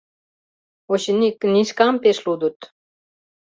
Очыни, 0.91 1.29
книжкам 1.41 1.95
пеш 2.03 2.17
лудыт...» 2.25 2.57